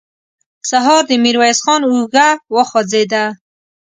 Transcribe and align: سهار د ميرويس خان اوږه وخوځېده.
سهار 0.69 1.01
د 1.09 1.11
ميرويس 1.23 1.59
خان 1.65 1.81
اوږه 1.89 2.27
وخوځېده. 2.55 3.23